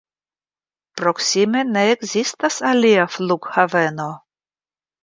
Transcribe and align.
Proksime 1.01 1.61
ne 1.75 1.85
ekzistas 1.91 2.59
alia 2.73 3.07
flughaveno. 3.19 4.13